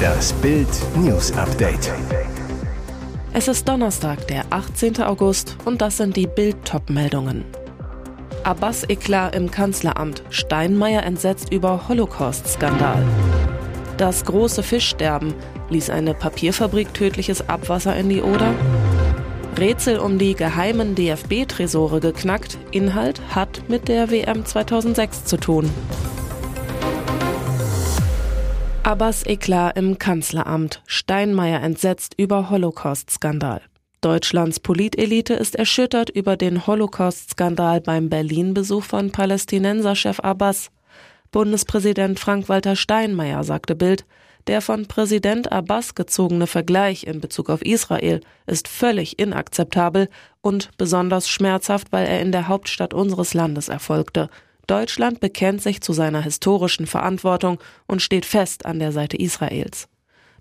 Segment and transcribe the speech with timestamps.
[0.00, 1.92] Das Bild News Update.
[3.32, 5.02] Es ist Donnerstag, der 18.
[5.02, 6.56] August und das sind die Bild
[6.88, 7.44] meldungen
[8.42, 10.22] Abbas Eklat im Kanzleramt.
[10.30, 13.04] Steinmeier entsetzt über Holocaust-Skandal.
[13.96, 15.34] Das große Fischsterben.
[15.68, 18.54] Ließ eine Papierfabrik tödliches Abwasser in die Oder?
[19.58, 22.56] Rätsel um die geheimen DFB-Tresore geknackt.
[22.70, 25.70] Inhalt hat mit der WM 2006 zu tun.
[28.90, 30.82] Abbas Eklat im Kanzleramt.
[30.84, 33.62] Steinmeier entsetzt über Holocaust-Skandal.
[34.00, 40.72] Deutschlands Politelite ist erschüttert über den Holocaust-Skandal beim Berlin-Besuch von Palästinenserchef Abbas.
[41.30, 44.06] Bundespräsident Frank-Walter Steinmeier sagte Bild,
[44.48, 50.08] der von Präsident Abbas gezogene Vergleich in Bezug auf Israel ist völlig inakzeptabel
[50.40, 54.30] und besonders schmerzhaft, weil er in der Hauptstadt unseres Landes erfolgte.
[54.70, 59.88] Deutschland bekennt sich zu seiner historischen Verantwortung und steht fest an der Seite Israels.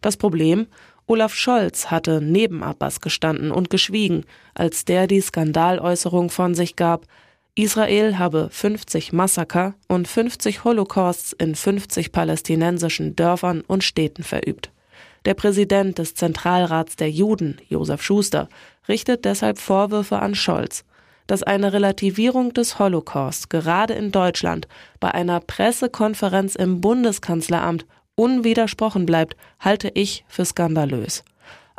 [0.01, 0.67] Das Problem,
[1.07, 7.07] Olaf Scholz hatte neben Abbas gestanden und geschwiegen, als der die Skandaläußerung von sich gab,
[7.55, 14.71] Israel habe 50 Massaker und 50 Holocausts in 50 palästinensischen Dörfern und Städten verübt.
[15.25, 18.47] Der Präsident des Zentralrats der Juden, Josef Schuster,
[18.87, 20.85] richtet deshalb Vorwürfe an Scholz,
[21.29, 24.67] dass eine Relativierung des Holocaust gerade in Deutschland
[24.99, 31.23] bei einer Pressekonferenz im Bundeskanzleramt unwidersprochen bleibt, halte ich für skandalös.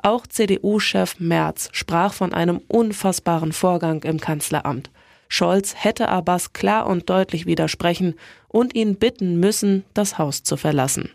[0.02, 4.88] Auch CDU-Chef Merz sprach von einem unfassbaren Vorgang im Kanzleramt.
[5.28, 8.14] Scholz hätte Abbas klar und deutlich widersprechen
[8.46, 11.10] und ihn bitten müssen, das Haus zu verlassen.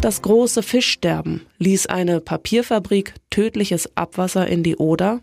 [0.00, 5.20] Das große Fischsterben ließ eine Papierfabrik tödliches Abwasser in die Oder.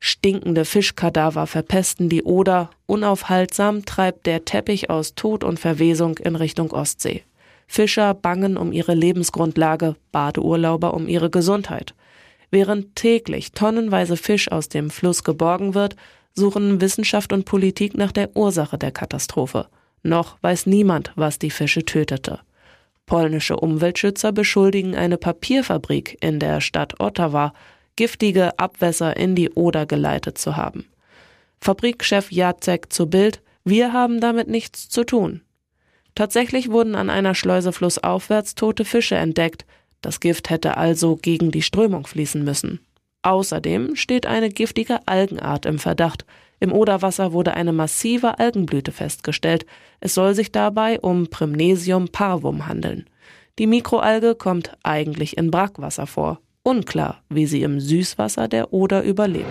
[0.00, 2.70] Stinkende Fischkadaver verpesten die Oder.
[2.86, 7.22] Unaufhaltsam treibt der Teppich aus Tod und Verwesung in Richtung Ostsee.
[7.66, 11.94] Fischer bangen um ihre Lebensgrundlage, Badeurlauber um ihre Gesundheit.
[12.50, 15.96] Während täglich tonnenweise Fisch aus dem Fluss geborgen wird,
[16.32, 19.68] suchen Wissenschaft und Politik nach der Ursache der Katastrophe.
[20.02, 22.40] Noch weiß niemand, was die Fische tötete.
[23.06, 27.52] Polnische Umweltschützer beschuldigen eine Papierfabrik in der Stadt Ottawa,
[28.00, 30.86] giftige Abwässer in die Oder geleitet zu haben.
[31.60, 35.42] Fabrikchef Jacek zu Bild, wir haben damit nichts zu tun.
[36.14, 39.66] Tatsächlich wurden an einer Schleuse flussaufwärts tote Fische entdeckt.
[40.00, 42.80] Das Gift hätte also gegen die Strömung fließen müssen.
[43.20, 46.24] Außerdem steht eine giftige Algenart im Verdacht.
[46.58, 49.66] Im Oderwasser wurde eine massive Algenblüte festgestellt.
[50.00, 53.04] Es soll sich dabei um Primnesium parvum handeln.
[53.58, 56.40] Die Mikroalge kommt eigentlich in Brackwasser vor.
[56.62, 59.46] Unklar, wie sie im Süßwasser der Oder überlebt.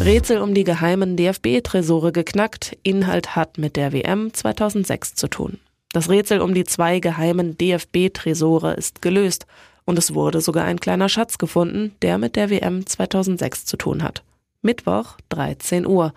[0.00, 2.76] Rätsel um die geheimen DFB-Tresore geknackt.
[2.82, 5.58] Inhalt hat mit der WM 2006 zu tun.
[5.92, 9.46] Das Rätsel um die zwei geheimen DFB-Tresore ist gelöst
[9.86, 14.02] und es wurde sogar ein kleiner Schatz gefunden, der mit der WM 2006 zu tun
[14.02, 14.22] hat.
[14.60, 16.12] Mittwoch, 13 Uhr.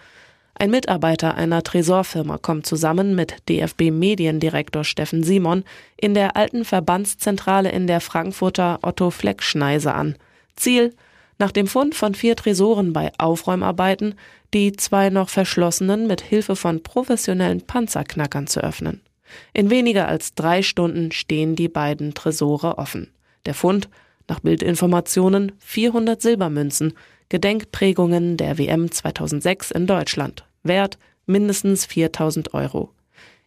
[0.61, 5.63] Ein Mitarbeiter einer Tresorfirma kommt zusammen mit DFB-Mediendirektor Steffen Simon
[5.97, 10.17] in der alten Verbandszentrale in der Frankfurter Otto-Fleck-Schneise an.
[10.55, 10.93] Ziel,
[11.39, 14.13] nach dem Fund von vier Tresoren bei Aufräumarbeiten,
[14.53, 19.01] die zwei noch verschlossenen mit Hilfe von professionellen Panzerknackern zu öffnen.
[19.53, 23.09] In weniger als drei Stunden stehen die beiden Tresore offen.
[23.47, 23.89] Der Fund,
[24.27, 26.93] nach Bildinformationen, 400 Silbermünzen,
[27.29, 32.89] Gedenkprägungen der WM 2006 in Deutschland, Wert mindestens 4000 Euro.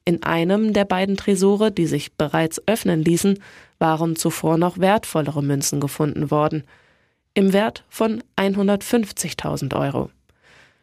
[0.04, 3.38] In einem der beiden Tresore, die sich bereits öffnen ließen,
[3.78, 6.64] waren zuvor noch wertvollere Münzen gefunden worden,
[7.32, 10.10] im Wert von 150.000 Euro.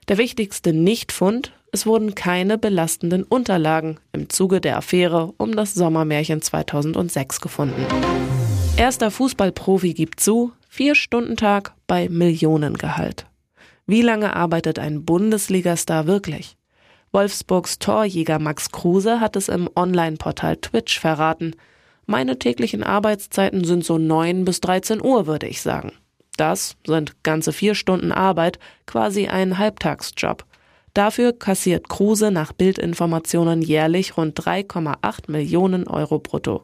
[0.08, 6.42] Der wichtigste Nichtfund es wurden keine belastenden Unterlagen im Zuge der Affäre um das Sommermärchen
[6.42, 7.86] 2006 gefunden.
[8.76, 13.26] Erster Fußballprofi gibt zu, vier Stunden Tag bei Millionengehalt.
[13.92, 16.56] Wie lange arbeitet ein Bundesligastar wirklich?
[17.12, 21.58] Wolfsburgs Torjäger Max Kruse hat es im Online-Portal Twitch verraten.
[22.06, 25.92] Meine täglichen Arbeitszeiten sind so 9 bis 13 Uhr, würde ich sagen.
[26.38, 30.46] Das sind ganze vier Stunden Arbeit, quasi ein Halbtagsjob.
[30.94, 36.64] Dafür kassiert Kruse nach Bildinformationen jährlich rund 3,8 Millionen Euro brutto.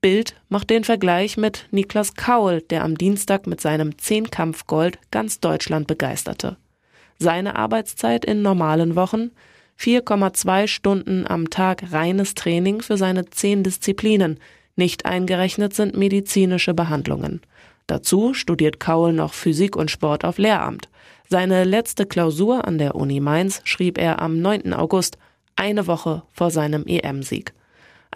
[0.00, 5.86] Bild macht den Vergleich mit Niklas Kaul, der am Dienstag mit seinem Zehnkampfgold ganz Deutschland
[5.86, 6.56] begeisterte.
[7.18, 9.30] Seine Arbeitszeit in normalen Wochen
[9.78, 14.38] 4,2 Stunden am Tag reines Training für seine zehn Disziplinen,
[14.74, 17.40] nicht eingerechnet sind medizinische Behandlungen.
[17.86, 20.88] Dazu studiert Kaul noch Physik und Sport auf Lehramt.
[21.28, 24.72] Seine letzte Klausur an der Uni Mainz schrieb er am 9.
[24.74, 25.18] August,
[25.56, 27.54] eine Woche vor seinem EM-Sieg.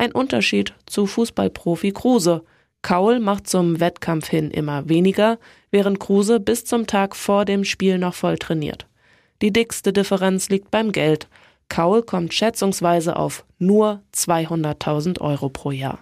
[0.00, 2.43] Ein Unterschied zu Fußballprofi Kruse.
[2.81, 5.38] Kaul macht zum Wettkampf hin immer weniger,
[5.70, 8.87] während Kruse bis zum Tag vor dem Spiel noch voll trainiert.
[9.43, 11.29] Die dickste Differenz liegt beim Geld.
[11.69, 15.99] Kaul kommt schätzungsweise auf nur 200.000 Euro pro Jahr.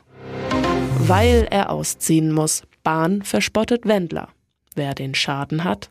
[1.00, 2.62] Weil er ausziehen muss.
[2.84, 4.28] Bahn verspottet Wendler.
[4.76, 5.90] Wer den Schaden hat?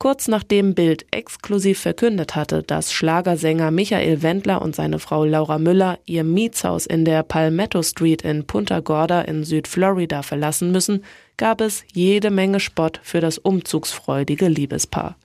[0.00, 5.98] Kurz nachdem Bild exklusiv verkündet hatte, dass Schlagersänger Michael Wendler und seine Frau Laura Müller
[6.06, 11.02] ihr Mietshaus in der Palmetto Street in Punta Gorda in Südflorida verlassen müssen,
[11.36, 15.16] gab es jede Menge Spott für das umzugsfreudige Liebespaar.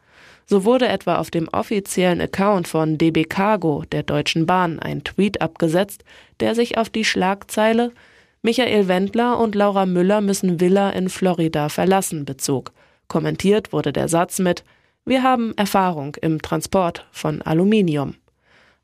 [0.47, 5.39] So wurde etwa auf dem offiziellen Account von DB Cargo der Deutschen Bahn ein Tweet
[5.39, 6.03] abgesetzt,
[6.39, 7.91] der sich auf die Schlagzeile
[8.41, 12.71] Michael Wendler und Laura Müller müssen Villa in Florida verlassen bezog.
[13.07, 14.63] Kommentiert wurde der Satz mit
[15.05, 18.15] Wir haben Erfahrung im Transport von Aluminium.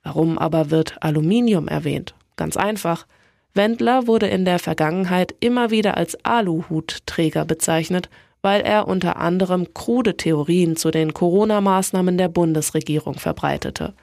[0.04, 2.16] Warum aber wird Aluminium erwähnt?
[2.36, 3.06] Ganz einfach.
[3.54, 8.10] Wendler wurde in der Vergangenheit immer wieder als Aluhutträger bezeichnet,
[8.42, 13.94] weil er unter anderem krude Theorien zu den Corona-Maßnahmen der Bundesregierung verbreitete.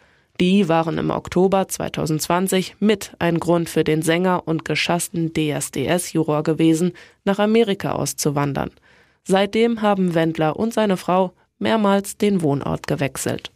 [0.40, 6.92] Die waren im Oktober 2020 mit ein Grund für den Sänger und geschassten DSDS-Juror gewesen,
[7.24, 8.70] nach Amerika auszuwandern.
[9.28, 13.50] Seitdem haben Wendler und seine Frau mehrmals den Wohnort gewechselt.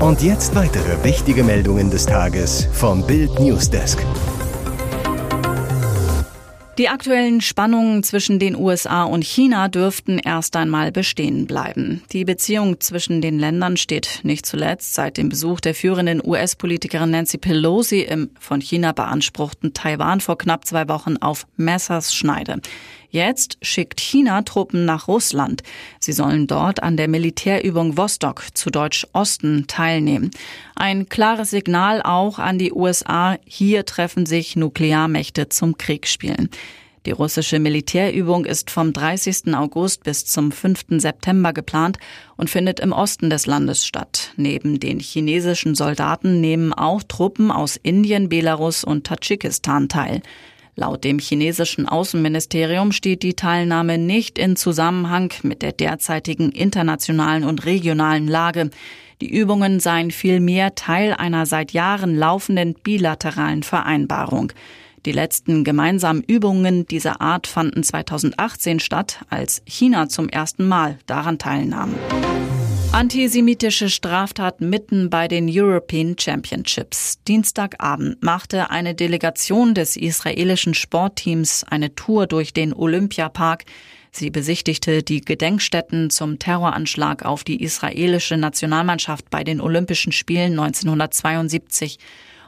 [0.00, 3.98] Und jetzt weitere wichtige Meldungen des Tages vom Bild Newsdesk.
[6.78, 12.02] Die aktuellen Spannungen zwischen den USA und China dürften erst einmal bestehen bleiben.
[12.12, 17.38] Die Beziehung zwischen den Ländern steht nicht zuletzt seit dem Besuch der führenden US-Politikerin Nancy
[17.38, 22.60] Pelosi im von China beanspruchten Taiwan vor knapp zwei Wochen auf Messerschneide.
[23.10, 25.62] Jetzt schickt China Truppen nach Russland.
[25.98, 30.30] Sie sollen dort an der Militärübung Vostok zu Deutsch Osten teilnehmen.
[30.76, 36.50] Ein klares Signal auch an die USA, hier treffen sich Nuklearmächte zum Kriegsspielen.
[37.06, 39.54] Die russische Militärübung ist vom 30.
[39.54, 41.00] August bis zum 5.
[41.00, 41.98] September geplant
[42.36, 44.32] und findet im Osten des Landes statt.
[44.36, 50.20] Neben den chinesischen Soldaten nehmen auch Truppen aus Indien, Belarus und Tadschikistan teil.
[50.76, 57.64] Laut dem chinesischen Außenministerium steht die Teilnahme nicht in Zusammenhang mit der derzeitigen internationalen und
[57.66, 58.70] regionalen Lage.
[59.20, 64.52] Die Übungen seien vielmehr Teil einer seit Jahren laufenden bilateralen Vereinbarung.
[65.06, 71.38] Die letzten gemeinsamen Übungen dieser Art fanden 2018 statt, als China zum ersten Mal daran
[71.38, 71.94] teilnahm.
[72.92, 77.22] Antisemitische Straftaten mitten bei den European Championships.
[77.22, 83.64] Dienstagabend machte eine Delegation des israelischen Sportteams eine Tour durch den Olympiapark.
[84.10, 91.98] Sie besichtigte die Gedenkstätten zum Terroranschlag auf die israelische Nationalmannschaft bei den Olympischen Spielen 1972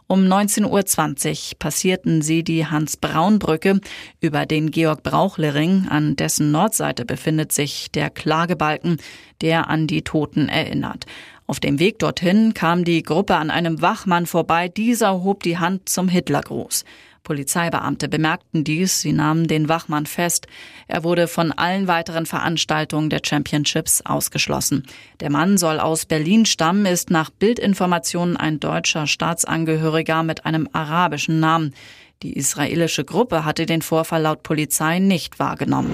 [0.07, 3.81] um 19.20 Uhr passierten sie die Hans-Braun-Brücke
[4.21, 5.87] über den Georg-Brauchle-Ring.
[5.89, 8.99] An dessen Nordseite befindet sich der Klagebalken,
[9.41, 11.07] der an die Toten erinnert.
[11.53, 14.69] Auf dem Weg dorthin kam die Gruppe an einem Wachmann vorbei.
[14.69, 16.87] Dieser hob die Hand zum Hitlergruß.
[17.25, 20.47] Polizeibeamte bemerkten dies, sie nahmen den Wachmann fest.
[20.89, 24.87] Er wurde von allen weiteren Veranstaltungen der Championships ausgeschlossen.
[25.21, 31.39] Der Mann soll aus Berlin stammen, ist nach Bildinformationen ein deutscher Staatsangehöriger mit einem arabischen
[31.39, 31.75] Namen.
[32.23, 35.91] Die israelische Gruppe hatte den Vorfall laut Polizei nicht wahrgenommen.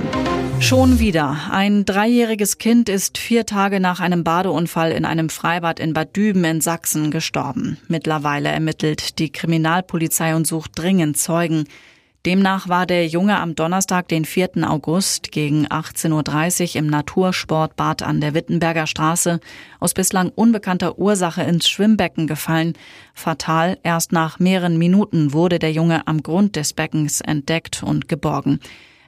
[0.60, 1.38] Schon wieder.
[1.50, 6.44] Ein dreijähriges Kind ist vier Tage nach einem Badeunfall in einem Freibad in Bad Düben
[6.44, 7.78] in Sachsen gestorben.
[7.88, 11.64] Mittlerweile ermittelt die Kriminalpolizei und sucht dringend Zeugen.
[12.26, 14.68] Demnach war der Junge am Donnerstag, den 4.
[14.68, 19.38] August gegen 18.30 Uhr im Natursportbad an der Wittenberger Straße
[19.78, 22.72] aus bislang unbekannter Ursache ins Schwimmbecken gefallen.
[23.14, 28.58] Fatal, erst nach mehreren Minuten wurde der Junge am Grund des Beckens entdeckt und geborgen.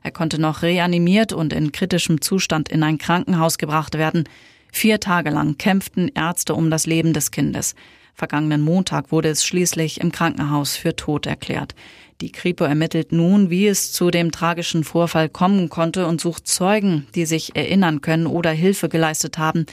[0.04, 4.24] Er konnte noch reanimiert und in kritischem Zustand in ein Krankenhaus gebracht werden.
[4.72, 7.74] Vier Tage lang kämpften Ärzte um das Leben des Kindes.
[8.14, 11.74] Vergangenen Montag wurde es schließlich im Krankenhaus für tot erklärt.
[12.20, 17.06] Die Kripo ermittelt nun, wie es zu dem tragischen Vorfall kommen konnte und sucht Zeugen,
[17.14, 19.64] die sich erinnern können oder Hilfe geleistet haben.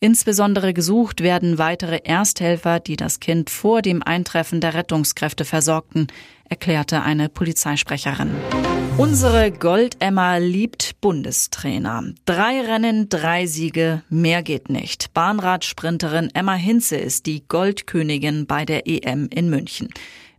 [0.00, 6.08] Insbesondere gesucht werden weitere Ersthelfer, die das Kind vor dem Eintreffen der Rettungskräfte versorgten,
[6.46, 8.30] erklärte eine Polizeisprecherin.
[8.98, 12.04] Unsere Goldemma liebt Bundestrainer.
[12.26, 15.14] Drei Rennen, drei Siege, mehr geht nicht.
[15.14, 19.88] Bahnradsprinterin Emma Hinze ist die Goldkönigin bei der EM in München.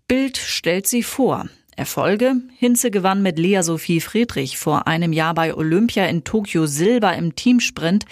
[0.08, 1.50] Bild stellt sie vor.
[1.76, 2.36] Erfolge?
[2.58, 7.36] Hinze gewann mit Lea Sophie Friedrich vor einem Jahr bei Olympia in Tokio Silber im
[7.36, 8.06] Teamsprint.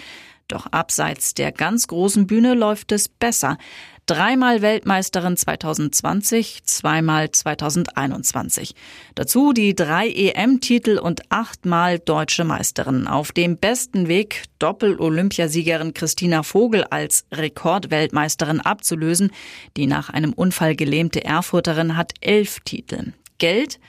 [0.48, 3.58] Doch abseits der ganz großen Bühne läuft es besser.
[4.06, 8.74] Dreimal Weltmeisterin 2020, zweimal 2021.
[9.14, 13.06] Dazu die drei EM-Titel und achtmal deutsche Meisterin.
[13.06, 19.30] Auf dem besten Weg, Doppel-Olympiasiegerin Christina Vogel als Rekordweltmeisterin abzulösen.
[19.78, 23.14] Die nach einem Unfall gelähmte Erfurterin hat elf Titel.
[23.38, 23.80] Geld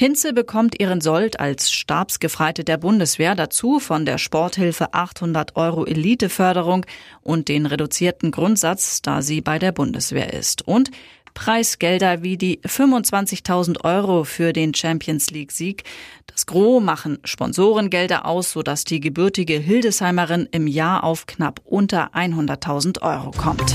[0.00, 6.86] Hinze bekommt ihren Sold als Stabsgefreite der Bundeswehr dazu von der Sporthilfe 800 Euro Eliteförderung
[7.20, 10.68] und den reduzierten Grundsatz, da sie bei der Bundeswehr ist.
[10.68, 10.92] Und
[11.34, 15.82] Preisgelder wie die 25.000 Euro für den Champions League Sieg.
[16.28, 23.02] Das Gros machen Sponsorengelder aus, sodass die gebürtige Hildesheimerin im Jahr auf knapp unter 100.000
[23.02, 23.74] Euro kommt.